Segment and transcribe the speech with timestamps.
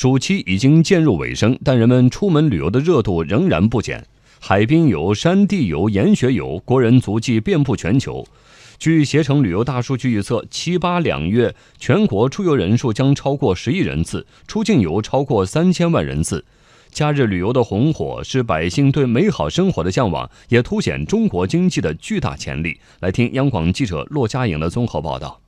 [0.00, 4.06] 暑期已经渐入尾声，但人们出门旅游的热度仍然不减。
[4.38, 8.24] 海滨游、山地游、研学游，国人足迹遍布全球。
[8.78, 16.44] 据携程旅游大数据预测，七八两月全国出游人数将超过十亿人次，出境游超过三千万人次。
[16.92, 22.78] 假日旅游的红火是百姓对美好生活的向往，也凸显中国经济的巨大潜力。
[23.00, 25.40] 来听央广记者骆佳颖的综合报道。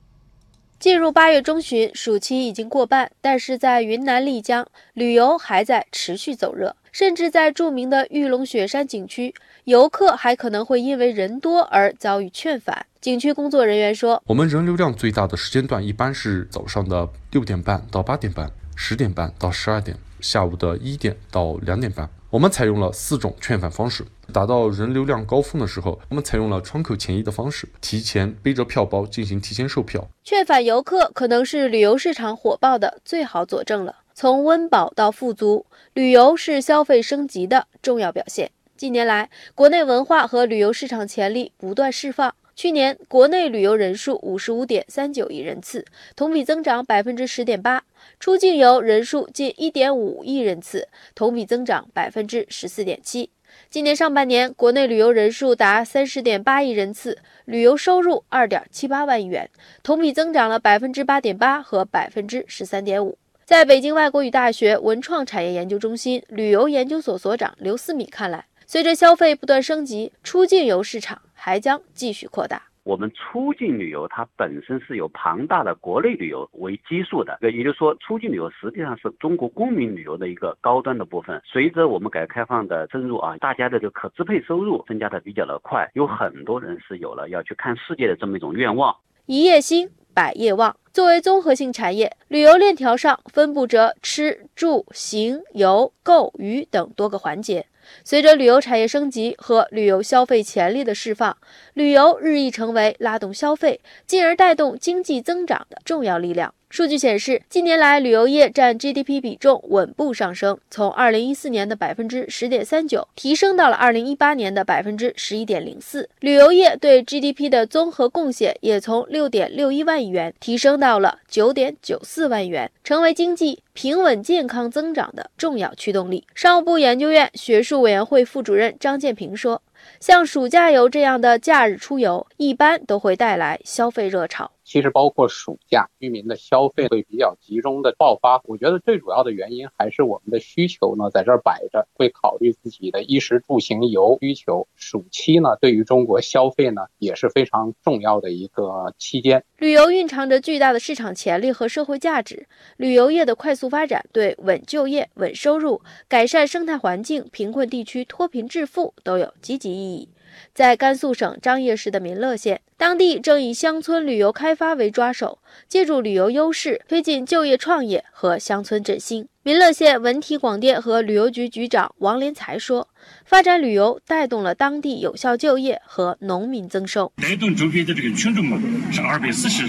[0.81, 9.31] 进入八月中旬，暑期已经过半，但是在云南丽江，旅游还在持续走热，甚至在著名的玉龙雪山景区，
[9.65, 12.87] 游客还可能会因为人多而遭遇劝返。
[12.99, 22.09] 景区工作人员说：“我们人流量最大的时间段一般是早上的六点半到八点半，十点半到十二点，下午的一点到两点半。
[22.31, 24.03] 我们采用了四种劝返方式。”
[24.33, 30.07] 达到人流量高峰的时候，我们采用了窗口前移的方式，提前背着票包进行提前售票。
[30.23, 33.97] 劝返游客可能是旅游市场火爆的最好佐证了。
[34.13, 38.51] 从温饱到富足，旅游是消费升级的重要表现。
[38.77, 42.33] 近年来，国内文化和旅游市场潜力不断释放。
[42.61, 45.83] 去年国内旅游人数五十五点三九亿人次，
[46.15, 47.79] 同比增长百分之十点八；
[48.19, 53.31] 出境游人数近一点五亿人次，同比增长百分之十四点七。
[53.71, 59.49] 今年上半年，国内旅游人数达三十点八亿人次，旅游收入二点七八万亿元，
[59.81, 63.17] 同比增长了百分之八点八和百分之十三点五。
[63.43, 72.61] 在北京外国语大学文创产业研究中心旅游研究所所长刘思敏看来，随着消费不断升级，出境游市场还将继续扩大。
[72.83, 81.41] 我们出境旅游它本身是有庞大的国内旅游为基数的，也就是说，出境旅游实际上是中国公民旅游的一个高端的部分。
[81.43, 88.95] 随着我们改革开放的深入啊，大家的这个可支配收入增加的比较的快，有很多人是有了要去看世界的这么一种愿望。
[89.25, 90.75] 一夜兴，百业旺。
[90.91, 97.65] 作为综合性产业，旅游链条上分布着吃、住、行、游、购、娱等多个环节。
[98.03, 101.35] 随着旅游产业升级和旅游消费潜力的释放，
[101.73, 106.53] 旅游日益成为拉动消费，进而带动经济增长的重要力量。
[106.71, 116.09] 数据显示，近年来旅游业占 GDP 比重稳步上升，从2014年的百分之十点三九提升到了2018年的百分之十一点零四。
[116.21, 126.25] 旅游业对 GDP 的综合贡献也从六点六一万亿元提升到了九点九四万亿元，成为经济平稳健康增长的重要驱动力。
[126.33, 129.61] 商务部研究院学术委员会副主任张建平说。
[129.99, 134.51] 像暑假游这样的假日出游，一般都会带来消费热潮。
[134.63, 138.39] 其实包括暑假，居民的消费会比较集中的爆发。
[138.45, 144.65] 我觉得最主要的原因还是我们的需求呢，在这儿摆着，会考虑自己的衣食住行游需求。
[144.75, 149.43] 暑期呢，对于中国消费呢，也是非常重要的一个期间。
[149.57, 152.47] 旅游蕴藏着巨大的市场潜力和社会价值，
[152.77, 160.09] 旅游业的快速发展对稳就业、稳收入、改善生态环境、贫困地区脱贫致富都有积极意义。
[160.53, 169.27] 在甘肃省张掖市的民乐县，当地正以乡村旅游开发为抓手，借助旅游优势推进就业创业和乡村振兴。
[169.43, 172.87] 民乐县文体广电和旅游局局长王连才说
[173.25, 178.61] ：“发展旅游带动了当地有效就业和农民增收，带动周边的这个群众嘛，
[178.91, 179.63] 是二百四十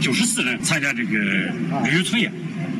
[0.00, 1.10] 九十四人参加这个
[1.84, 2.30] 旅游从业，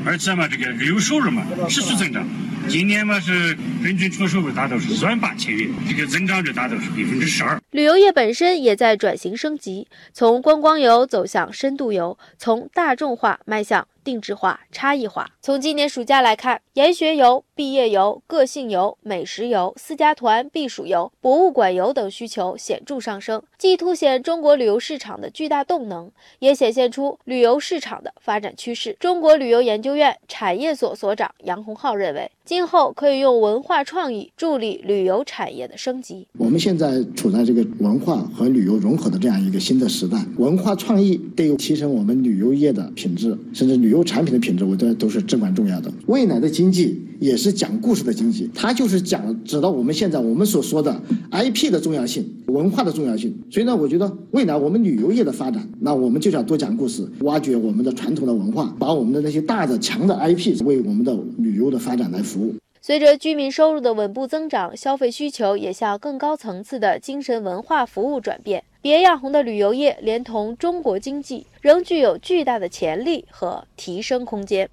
[0.07, 2.27] 而且嘛，这个旅游收入嘛持续增长。”
[2.69, 7.62] 今年嘛是人均出收入达到是一万八千元，这个增长率达到是百分之十二。
[7.73, 13.89] 旅游业本身也在转型升级，从观光游走向深度游，从大众化迈向。
[14.05, 15.31] 定制化、差异化。
[15.41, 28.97] 从今年暑假来看，研学游、毕业游、个性游、美食游、私家团、避暑游、博物馆游等需求显著上升，既凸显中国旅游市场的巨大动能，也显现出旅游市场的发展趋势。
[28.99, 36.27] 中国旅游研究院产业所所长杨洪浩认为，今后可以用文化创意助力旅游产业的升级。
[36.37, 45.93] 我们现在处在这个文化和旅游融合的这样一个新的时代，文化创意对于提升我们旅游业的品质，甚至旅游产品的品质，我觉得都是至关重要的。
[46.07, 51.01] 未来的经济也是讲故事的经济，它就是讲指到我们现在我们所说的
[51.31, 53.35] IP 的重要性、文化的重要性。
[53.51, 62.55] 所以呢，我觉得未来我们旅游业的发展，那我们就要多讲故事，挖掘我们的传统的文化，把我们的那些大的强的 IP 为我们的旅游的发展来服务。
[62.85, 68.65] 随着居民收入的稳步增长，消费需求也向更高层次的精神文化服务转变。
[68.81, 74.69] 别样红的旅游业，连同中国经济，仍具有巨大的潜力和提升空间。